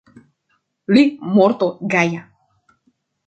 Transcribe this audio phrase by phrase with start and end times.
[0.95, 1.03] Li
[1.35, 2.25] mortu gaja.